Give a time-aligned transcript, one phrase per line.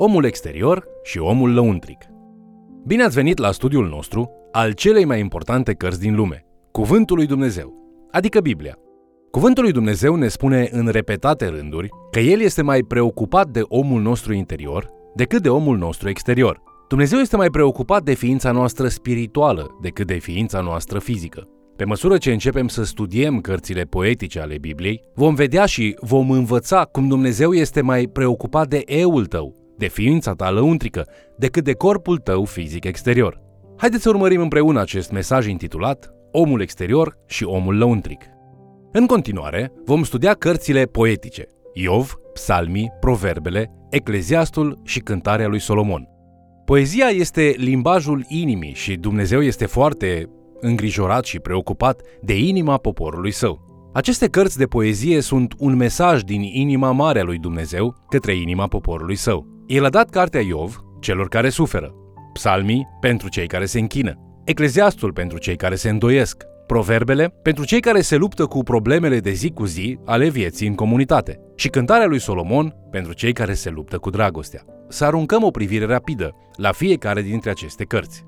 [0.00, 1.98] omul exterior și omul lăuntric.
[2.86, 7.26] Bine ați venit la studiul nostru al celei mai importante cărți din lume, Cuvântul lui
[7.26, 7.74] Dumnezeu,
[8.10, 8.74] adică Biblia.
[9.30, 14.00] Cuvântul lui Dumnezeu ne spune în repetate rânduri că El este mai preocupat de omul
[14.00, 16.62] nostru interior decât de omul nostru exterior.
[16.88, 21.48] Dumnezeu este mai preocupat de ființa noastră spirituală decât de ființa noastră fizică.
[21.76, 26.84] Pe măsură ce începem să studiem cărțile poetice ale Bibliei, vom vedea și vom învăța
[26.84, 31.06] cum Dumnezeu este mai preocupat de eul tău, de ființa ta lăuntrică,
[31.36, 33.40] decât de corpul tău fizic exterior.
[33.76, 38.24] Haideți să urmărim împreună acest mesaj intitulat Omul exterior și omul lăuntric.
[38.92, 46.08] În continuare, vom studia cărțile poetice, Iov, Psalmii, Proverbele, Ecleziastul și Cântarea lui Solomon.
[46.64, 53.66] Poezia este limbajul inimii și Dumnezeu este foarte îngrijorat și preocupat de inima poporului său.
[53.92, 58.66] Aceste cărți de poezie sunt un mesaj din inima mare a lui Dumnezeu către inima
[58.66, 59.57] poporului său.
[59.68, 61.94] El a dat cartea Iov celor care suferă,
[62.32, 67.80] psalmii pentru cei care se închină, ecleziastul pentru cei care se îndoiesc, proverbele pentru cei
[67.80, 72.06] care se luptă cu problemele de zi cu zi ale vieții în comunitate și cântarea
[72.06, 74.62] lui Solomon pentru cei care se luptă cu dragostea.
[74.88, 78.24] Să aruncăm o privire rapidă la fiecare dintre aceste cărți.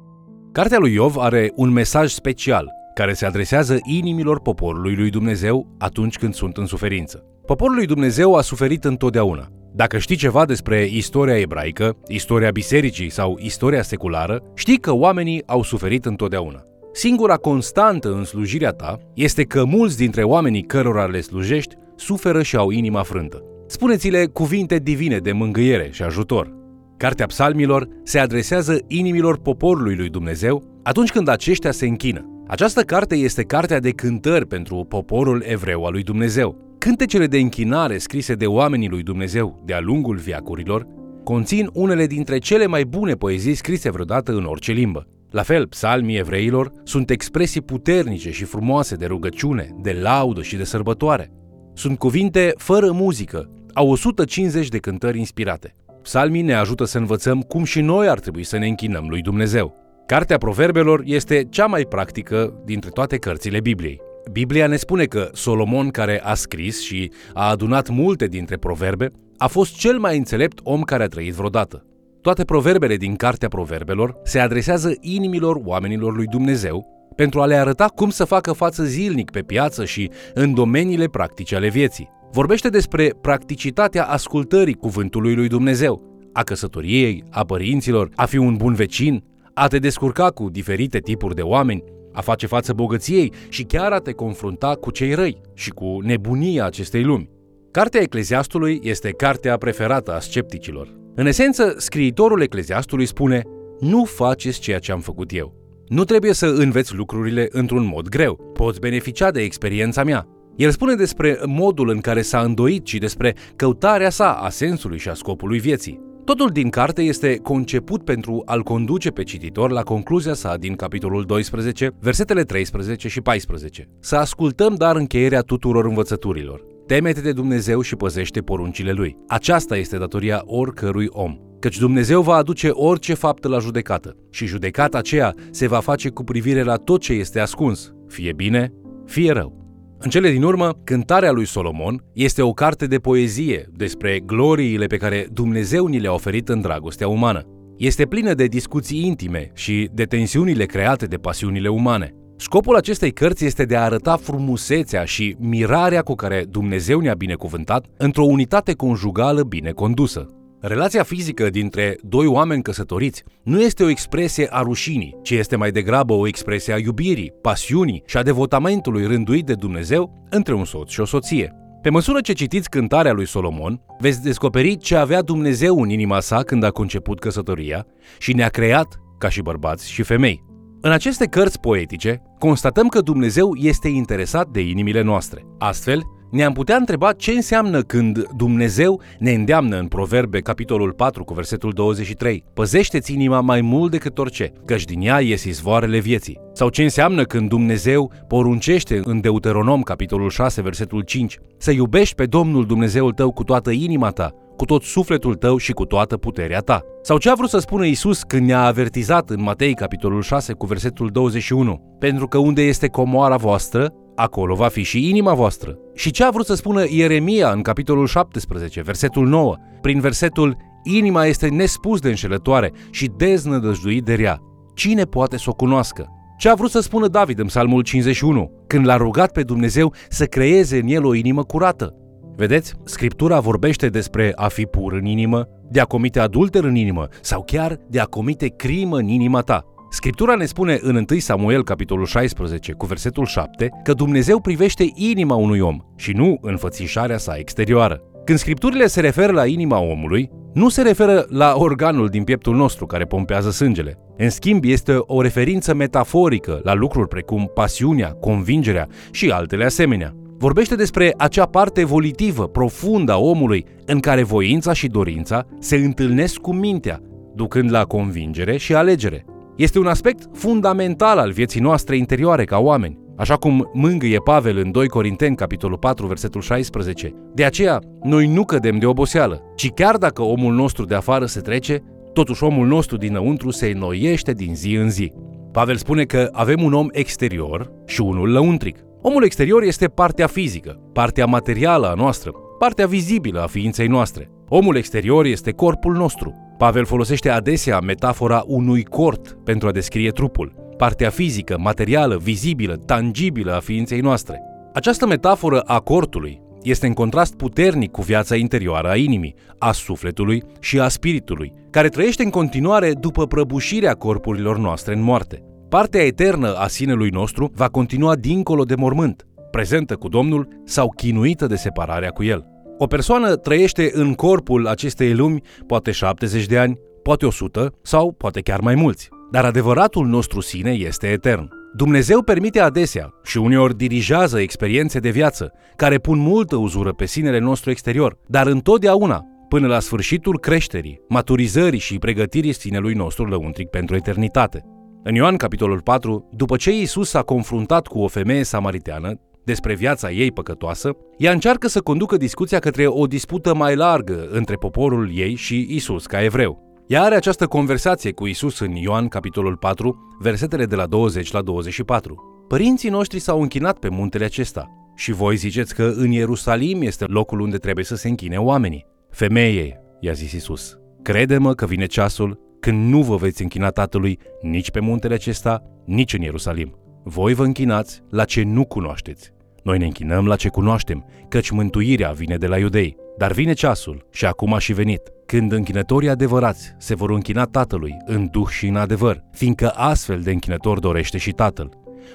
[0.52, 6.18] Cartea lui Iov are un mesaj special care se adresează inimilor poporului lui Dumnezeu atunci
[6.18, 7.24] când sunt în suferință.
[7.50, 9.48] Poporul lui Dumnezeu a suferit întotdeauna.
[9.74, 15.62] Dacă știi ceva despre istoria ebraică, istoria bisericii sau istoria seculară, știi că oamenii au
[15.62, 16.62] suferit întotdeauna.
[16.92, 22.56] Singura constantă în slujirea ta este că mulți dintre oamenii cărora le slujești suferă și
[22.56, 23.42] au inima frântă.
[23.66, 26.54] Spuneți-le cuvinte divine de mângâiere și ajutor.
[26.96, 32.44] Cartea psalmilor se adresează inimilor poporului lui Dumnezeu atunci când aceștia se închină.
[32.46, 36.69] Această carte este cartea de cântări pentru poporul evreu al lui Dumnezeu.
[36.80, 40.86] Cântecele de închinare scrise de oamenii lui Dumnezeu de-a lungul viacurilor
[41.24, 45.06] conțin unele dintre cele mai bune poezii scrise vreodată în orice limbă.
[45.30, 50.64] La fel, psalmii evreilor sunt expresii puternice și frumoase de rugăciune, de laudă și de
[50.64, 51.32] sărbătoare.
[51.74, 55.74] Sunt cuvinte fără muzică, au 150 de cântări inspirate.
[56.02, 59.74] Psalmii ne ajută să învățăm cum și noi ar trebui să ne închinăm lui Dumnezeu.
[60.06, 64.08] Cartea Proverbelor este cea mai practică dintre toate cărțile Bibliei.
[64.32, 69.46] Biblia ne spune că Solomon, care a scris și a adunat multe dintre proverbe, a
[69.46, 71.84] fost cel mai înțelept om care a trăit vreodată.
[72.20, 77.86] Toate proverbele din Cartea Proverbelor se adresează inimilor oamenilor lui Dumnezeu pentru a le arăta
[77.86, 82.08] cum să facă față zilnic pe piață și în domeniile practice ale vieții.
[82.32, 88.74] Vorbește despre practicitatea ascultării cuvântului lui Dumnezeu, a căsătoriei, a părinților, a fi un bun
[88.74, 93.92] vecin, a te descurca cu diferite tipuri de oameni, a face față bogăției și chiar
[93.92, 97.30] a te confrunta cu cei răi și cu nebunia acestei lumi.
[97.70, 100.94] Cartea Ecleziastului este cartea preferată a scepticilor.
[101.14, 103.42] În esență, scriitorul Ecleziastului spune
[103.80, 105.54] Nu faceți ceea ce am făcut eu.
[105.88, 108.50] Nu trebuie să înveți lucrurile într-un mod greu.
[108.52, 110.26] Poți beneficia de experiența mea.
[110.56, 115.08] El spune despre modul în care s-a îndoit și despre căutarea sa a sensului și
[115.08, 116.09] a scopului vieții.
[116.24, 121.24] Totul din carte este conceput pentru a-l conduce pe cititor la concluzia sa din capitolul
[121.24, 123.88] 12, versetele 13 și 14.
[124.00, 126.64] Să ascultăm dar încheierea tuturor învățăturilor.
[126.86, 129.16] Temete de Dumnezeu și păzește poruncile Lui.
[129.28, 131.38] Aceasta este datoria oricărui om.
[131.58, 136.24] Căci Dumnezeu va aduce orice faptă la judecată și judecata aceea se va face cu
[136.24, 138.72] privire la tot ce este ascuns, fie bine,
[139.06, 139.69] fie rău.
[140.02, 144.96] În cele din urmă, Cântarea lui Solomon este o carte de poezie despre gloriile pe
[144.96, 147.42] care Dumnezeu ni le-a oferit în dragostea umană.
[147.76, 152.14] Este plină de discuții intime și de tensiunile create de pasiunile umane.
[152.36, 157.86] Scopul acestei cărți este de a arăta frumusețea și mirarea cu care Dumnezeu ne-a binecuvântat
[157.96, 160.26] într-o unitate conjugală bine condusă.
[160.60, 165.70] Relația fizică dintre doi oameni căsătoriți nu este o expresie a rușinii, ci este mai
[165.70, 170.90] degrabă o expresie a iubirii, pasiunii și a devotamentului rânduit de Dumnezeu între un soț
[170.90, 171.54] și o soție.
[171.82, 176.42] Pe măsură ce citiți cântarea lui Solomon, veți descoperi ce avea Dumnezeu în inima sa
[176.42, 177.86] când a conceput căsătoria
[178.18, 180.44] și ne-a creat ca și bărbați și femei.
[180.80, 185.46] În aceste cărți poetice, constatăm că Dumnezeu este interesat de inimile noastre.
[185.58, 191.34] Astfel, ne-am putea întreba ce înseamnă când Dumnezeu ne îndeamnă în Proverbe, capitolul 4, cu
[191.34, 192.44] versetul 23.
[192.54, 196.38] Păzește-ți inima mai mult decât orice, căci din ea ies izvoarele vieții.
[196.52, 202.24] Sau ce înseamnă când Dumnezeu poruncește în Deuteronom, capitolul 6, versetul 5, să iubești pe
[202.24, 206.60] Domnul Dumnezeul tău cu toată inima ta, cu tot sufletul tău și cu toată puterea
[206.60, 206.82] ta.
[207.02, 210.66] Sau ce a vrut să spună Isus când ne-a avertizat în Matei, capitolul 6, cu
[210.66, 211.96] versetul 21?
[211.98, 215.78] Pentru că unde este comoara voastră, acolo va fi și inima voastră.
[215.94, 221.26] Și ce a vrut să spună Ieremia în capitolul 17, versetul 9, prin versetul Inima
[221.26, 224.38] este nespus de înșelătoare și deznădăjduit de rea.
[224.74, 226.06] Cine poate să o cunoască?
[226.38, 230.24] Ce a vrut să spună David în Psalmul 51, când l-a rugat pe Dumnezeu să
[230.24, 231.94] creeze în el o inimă curată?
[232.36, 237.08] Vedeți, Scriptura vorbește despre a fi pur în inimă, de a comite adulter în inimă
[237.20, 239.64] sau chiar de a comite crimă în inima ta.
[239.92, 245.34] Scriptura ne spune în 1 Samuel, capitolul 16, cu versetul 7, că Dumnezeu privește inima
[245.34, 248.00] unui om și nu înfățișarea sa exterioară.
[248.24, 252.86] Când scripturile se referă la inima omului, nu se referă la organul din pieptul nostru
[252.86, 253.98] care pompează sângele.
[254.16, 260.14] În schimb, este o referință metaforică la lucruri precum pasiunea, convingerea și altele asemenea.
[260.38, 266.36] Vorbește despre acea parte volitivă, profundă a omului, în care voința și dorința se întâlnesc
[266.36, 267.00] cu mintea,
[267.34, 269.24] ducând la convingere și alegere.
[269.60, 274.70] Este un aspect fundamental al vieții noastre interioare ca oameni, așa cum mângâie Pavel în
[274.70, 277.14] 2 Corinteni, capitolul 4, versetul 16.
[277.34, 281.40] De aceea, noi nu cădem de oboseală, ci chiar dacă omul nostru de afară se
[281.40, 285.12] trece, totuși omul nostru dinăuntru se înnoiește din zi în zi.
[285.52, 288.78] Pavel spune că avem un om exterior și unul lăuntric.
[289.02, 294.30] Omul exterior este partea fizică, partea materială a noastră, partea vizibilă a ființei noastre.
[294.48, 300.74] Omul exterior este corpul nostru, Pavel folosește adesea metafora unui cort pentru a descrie trupul,
[300.76, 304.40] partea fizică, materială, vizibilă, tangibilă a ființei noastre.
[304.74, 310.42] Această metaforă a cortului este în contrast puternic cu viața interioară a inimii, a sufletului
[310.58, 315.42] și a spiritului, care trăiește în continuare după prăbușirea corpurilor noastre în moarte.
[315.68, 321.46] Partea eternă a sinelui nostru va continua dincolo de mormânt, prezentă cu Domnul sau chinuită
[321.46, 322.49] de separarea cu El.
[322.82, 328.40] O persoană trăiește în corpul acestei lumi poate 70 de ani, poate 100 sau poate
[328.40, 329.08] chiar mai mulți.
[329.30, 331.48] Dar adevăratul nostru sine este etern.
[331.76, 337.38] Dumnezeu permite adesea și uneori dirigează experiențe de viață care pun multă uzură pe sinele
[337.38, 343.96] nostru exterior, dar întotdeauna până la sfârșitul creșterii, maturizării și pregătirii sinelui nostru lăuntric pentru
[343.96, 344.64] eternitate.
[345.02, 350.10] În Ioan capitolul 4, după ce Iisus s-a confruntat cu o femeie samariteană, despre viața
[350.10, 355.34] ei păcătoasă, ea încearcă să conducă discuția către o dispută mai largă între poporul ei
[355.34, 356.84] și Isus ca evreu.
[356.86, 361.42] Ea are această conversație cu Isus în Ioan, capitolul 4, versetele de la 20 la
[361.42, 362.44] 24.
[362.48, 367.40] Părinții noștri s-au închinat pe muntele acesta și voi ziceți că în Ierusalim este locul
[367.40, 368.86] unde trebuie să se închine oamenii.
[369.10, 374.70] Femeie, i-a zis Isus, crede-mă că vine ceasul când nu vă veți închina Tatălui nici
[374.70, 376.74] pe muntele acesta, nici în Ierusalim.
[377.04, 379.32] Voi vă închinați la ce nu cunoașteți.
[379.62, 382.96] Noi ne închinăm la ce cunoaștem, căci mântuirea vine de la iudei.
[383.18, 387.96] Dar vine ceasul, și acum a și venit, când închinătorii adevărați se vor închina Tatălui
[388.04, 391.70] în duh și în adevăr, fiindcă astfel de închinător dorește și Tatăl.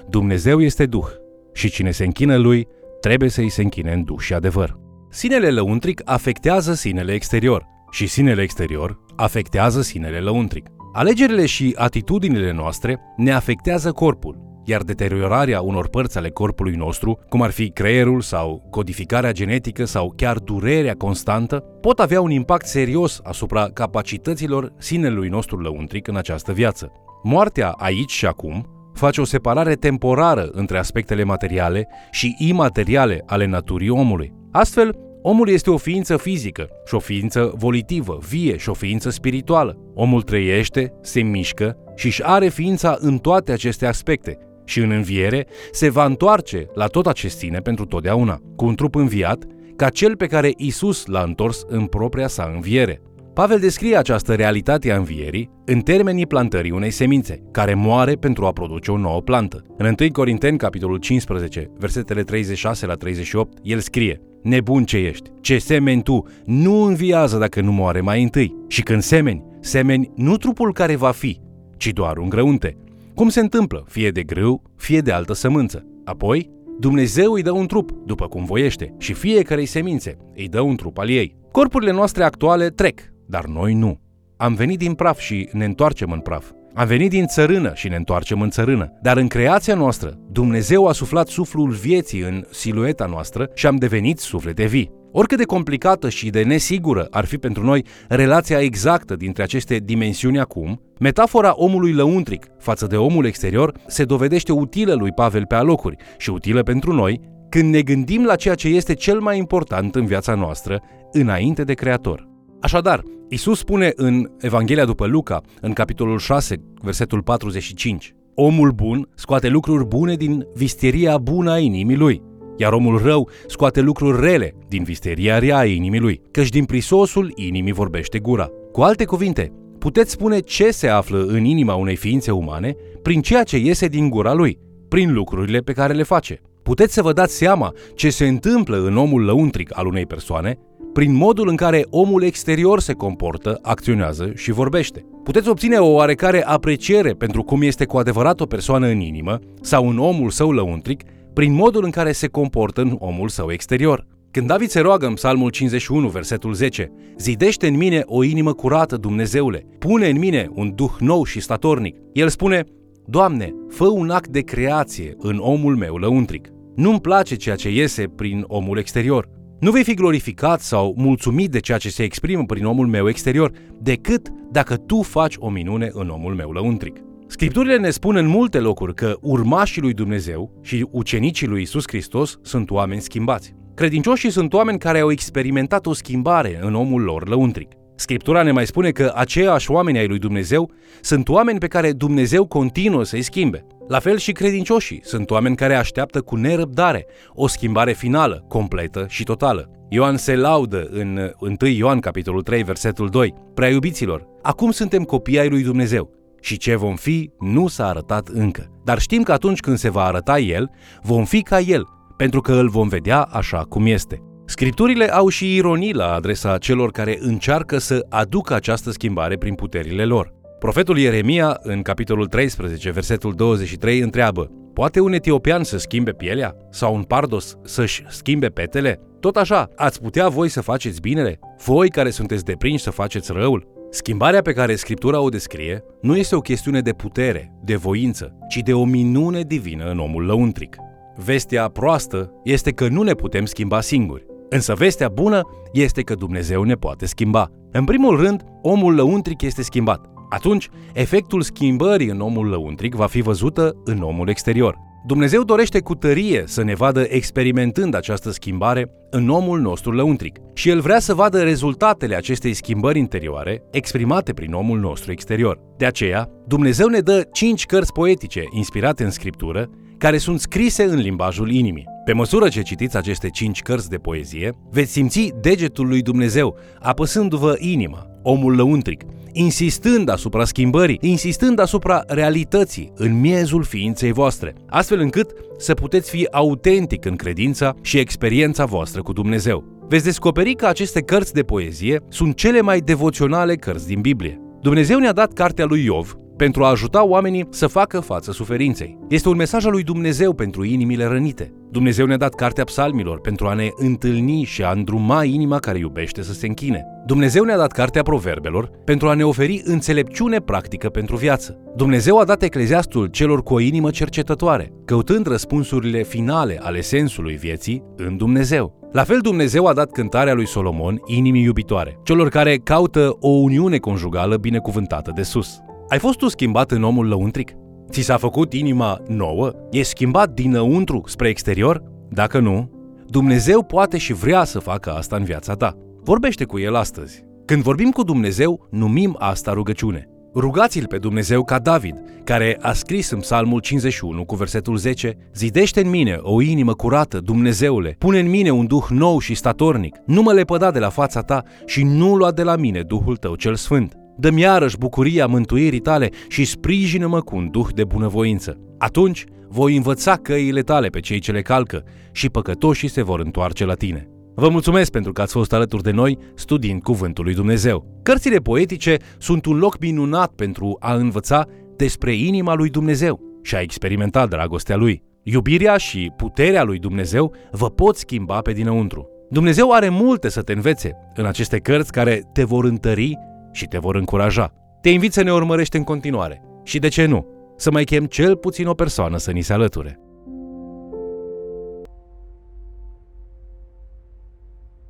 [0.09, 1.07] Dumnezeu este duh
[1.53, 2.67] și cine se închină lui
[2.99, 4.79] trebuie să îi se închine în duh și adevăr.
[5.09, 10.67] Sinele lăuntric afectează sinele exterior și sinele exterior afectează sinele lăuntric.
[10.93, 17.41] Alegerile și atitudinile noastre ne afectează corpul, iar deteriorarea unor părți ale corpului nostru, cum
[17.41, 23.19] ar fi creierul sau codificarea genetică sau chiar durerea constantă, pot avea un impact serios
[23.23, 26.91] asupra capacităților sinelui nostru lăuntric în această viață.
[27.23, 33.89] Moartea aici și acum face o separare temporară între aspectele materiale și imateriale ale naturii
[33.89, 34.33] omului.
[34.51, 34.95] Astfel,
[35.27, 39.77] Omul este o ființă fizică și o ființă volitivă, vie și o ființă spirituală.
[39.93, 45.47] Omul trăiește, se mișcă și își are ființa în toate aceste aspecte, și în înviere
[45.71, 49.43] se va întoarce la tot acest sine pentru totdeauna, cu un trup înviat,
[49.75, 53.01] ca cel pe care Isus l-a întors în propria sa înviere.
[53.33, 58.51] Pavel descrie această realitate a învierii în termenii plantării unei semințe, care moare pentru a
[58.51, 59.63] produce o nouă plantă.
[59.77, 65.57] În 1 Corinteni, capitolul 15, versetele 36 la 38, el scrie Nebun ce ești, ce
[65.57, 68.55] semeni tu, nu înviază dacă nu moare mai întâi.
[68.67, 71.39] Și când semeni, semeni nu trupul care va fi,
[71.77, 72.77] ci doar un grăunte,
[73.15, 75.85] cum se întâmplă, fie de grâu, fie de altă sămânță.
[76.05, 80.75] Apoi, Dumnezeu îi dă un trup, după cum voiește, și fiecarei semințe îi dă un
[80.75, 81.35] trup al ei.
[81.51, 83.99] Corpurile noastre actuale trec, dar noi nu.
[84.37, 86.51] Am venit din praf și ne întoarcem în praf.
[86.73, 88.91] Am venit din țărână și ne întoarcem în țărână.
[89.01, 94.19] Dar în creația noastră, Dumnezeu a suflat suflul vieții în silueta noastră și am devenit
[94.19, 94.91] suflete vii.
[95.11, 100.39] Oricât de complicată și de nesigură ar fi pentru noi relația exactă dintre aceste dimensiuni
[100.39, 105.95] acum, metafora omului lăuntric față de omul exterior se dovedește utilă lui Pavel pe alocuri
[106.17, 110.05] și utilă pentru noi când ne gândim la ceea ce este cel mai important în
[110.05, 112.29] viața noastră înainte de Creator.
[112.61, 119.47] Așadar, Isus spune în Evanghelia după Luca, în capitolul 6, versetul 45, Omul bun scoate
[119.47, 122.21] lucruri bune din visteria bună a inimii lui,
[122.57, 127.31] iar omul rău scoate lucruri rele din visteria rea a inimii lui, căci din prisosul
[127.35, 128.49] inimii vorbește gura.
[128.71, 129.51] Cu alte cuvinte,
[129.85, 134.09] puteți spune ce se află în inima unei ființe umane prin ceea ce iese din
[134.09, 136.41] gura lui, prin lucrurile pe care le face.
[136.63, 140.57] Puteți să vă dați seama ce se întâmplă în omul lăuntric al unei persoane
[140.93, 145.05] prin modul în care omul exterior se comportă, acționează și vorbește.
[145.23, 149.89] Puteți obține o oarecare apreciere pentru cum este cu adevărat o persoană în inimă sau
[149.89, 154.05] în omul său lăuntric prin modul în care se comportă în omul său exterior.
[154.35, 158.97] Când David se roagă în Psalmul 51, versetul 10, Zidește în mine o inimă curată,
[158.97, 161.95] Dumnezeule, pune în mine un duh nou și statornic.
[162.13, 162.63] El spune,
[163.05, 166.49] Doamne, fă un act de creație în omul meu lăuntric.
[166.75, 169.29] Nu-mi place ceea ce iese prin omul exterior.
[169.59, 173.51] Nu vei fi glorificat sau mulțumit de ceea ce se exprimă prin omul meu exterior,
[173.81, 176.97] decât dacă tu faci o minune în omul meu lăuntric.
[177.27, 182.39] Scripturile ne spun în multe locuri că urmașii lui Dumnezeu și ucenicii lui Isus Hristos
[182.41, 183.55] sunt oameni schimbați.
[183.75, 187.71] Credincioșii sunt oameni care au experimentat o schimbare în omul lor lăuntric.
[187.95, 192.45] Scriptura ne mai spune că aceiași oameni ai lui Dumnezeu sunt oameni pe care Dumnezeu
[192.45, 193.65] continuă să-i schimbe.
[193.87, 199.23] La fel și credincioșii sunt oameni care așteaptă cu nerăbdare o schimbare finală, completă și
[199.23, 199.69] totală.
[199.89, 203.33] Ioan se laudă în 1 Ioan capitolul 3 versetul 2.
[203.53, 206.09] Prea iubiților, acum suntem copii ai lui Dumnezeu
[206.41, 208.81] și ce vom fi nu s-a arătat încă.
[208.83, 210.69] Dar știm că atunci când se va arăta El,
[211.01, 214.21] vom fi ca El, pentru că îl vom vedea așa cum este.
[214.45, 220.05] Scripturile au și ironii la adresa celor care încearcă să aducă această schimbare prin puterile
[220.05, 220.33] lor.
[220.59, 226.55] Profetul Ieremia, în capitolul 13, versetul 23, întreabă Poate un etiopian să schimbe pielea?
[226.69, 228.99] Sau un pardos să-și schimbe petele?
[229.19, 231.39] Tot așa, ați putea voi să faceți binele?
[231.65, 233.67] Voi care sunteți deprinși să faceți răul?
[233.89, 238.57] Schimbarea pe care Scriptura o descrie nu este o chestiune de putere, de voință, ci
[238.57, 240.75] de o minune divină în omul lăuntric.
[241.15, 244.25] Vestea proastă este că nu ne putem schimba singuri.
[244.49, 245.41] Însă vestea bună
[245.73, 247.49] este că Dumnezeu ne poate schimba.
[247.71, 250.05] În primul rând, omul lăuntric este schimbat.
[250.29, 254.77] Atunci, efectul schimbării în omul lăuntric va fi văzută în omul exterior.
[255.07, 260.69] Dumnezeu dorește cu tărie să ne vadă experimentând această schimbare în omul nostru lăuntric și
[260.69, 265.59] El vrea să vadă rezultatele acestei schimbări interioare exprimate prin omul nostru exterior.
[265.77, 270.99] De aceea, Dumnezeu ne dă cinci cărți poetice inspirate în Scriptură care sunt scrise în
[270.99, 271.87] limbajul inimii.
[272.05, 277.55] Pe măsură ce citiți aceste cinci cărți de poezie, veți simți degetul lui Dumnezeu apăsându-vă
[277.59, 285.31] inima, omul lăuntric, insistând asupra schimbării, insistând asupra realității în miezul ființei voastre, astfel încât
[285.57, 289.63] să puteți fi autentic în credința și experiența voastră cu Dumnezeu.
[289.87, 294.39] Veți descoperi că aceste cărți de poezie sunt cele mai devoționale cărți din Biblie.
[294.61, 298.97] Dumnezeu ne-a dat cartea lui Iov, pentru a ajuta oamenii să facă față suferinței.
[299.09, 301.53] Este un mesaj al lui Dumnezeu pentru inimile rănite.
[301.71, 306.21] Dumnezeu ne-a dat cartea psalmilor pentru a ne întâlni și a îndruma inima care iubește
[306.21, 306.85] să se închine.
[307.05, 311.57] Dumnezeu ne-a dat cartea proverbelor pentru a ne oferi înțelepciune practică pentru viață.
[311.75, 317.83] Dumnezeu a dat ecleziastul celor cu o inimă cercetătoare, căutând răspunsurile finale ale sensului vieții
[317.95, 318.89] în Dumnezeu.
[318.91, 323.77] La fel Dumnezeu a dat cântarea lui Solomon inimii iubitoare, celor care caută o uniune
[323.77, 325.59] conjugală binecuvântată de sus.
[325.89, 327.51] Ai fost tu schimbat în omul lăuntric?
[327.89, 329.51] Ți s-a făcut inima nouă?
[329.71, 331.83] E schimbat dinăuntru spre exterior?
[332.09, 332.71] Dacă nu,
[333.07, 335.77] Dumnezeu poate și vrea să facă asta în viața ta.
[336.03, 337.23] Vorbește cu El astăzi.
[337.45, 340.09] Când vorbim cu Dumnezeu, numim asta rugăciune.
[340.35, 345.81] Rugați-l pe Dumnezeu ca David, care a scris în Psalmul 51 cu versetul 10 Zidește
[345.81, 350.21] în mine o inimă curată, Dumnezeule, pune în mine un duh nou și statornic, nu
[350.21, 353.55] mă lepăda de la fața ta și nu lua de la mine Duhul tău cel
[353.55, 353.95] sfânt.
[354.17, 358.57] Dă-mi iarăși bucuria mântuirii tale și sprijină-mă cu un duh de bunăvoință.
[358.77, 363.65] Atunci voi învăța căile tale pe cei ce le calcă și păcătoșii se vor întoarce
[363.65, 364.09] la tine.
[364.35, 367.99] Vă mulțumesc pentru că ați fost alături de noi studiind Cuvântul lui Dumnezeu.
[368.03, 371.45] Cărțile poetice sunt un loc minunat pentru a învăța
[371.75, 375.03] despre inima lui Dumnezeu și a experimenta dragostea lui.
[375.23, 379.09] Iubirea și puterea lui Dumnezeu vă pot schimba pe dinăuntru.
[379.29, 383.17] Dumnezeu are multe să te învețe în aceste cărți care te vor întări
[383.55, 384.53] și te vor încuraja.
[384.81, 387.25] Te invit să ne urmărești în continuare și, de ce nu,
[387.57, 389.99] să mai chem cel puțin o persoană să ni se alăture.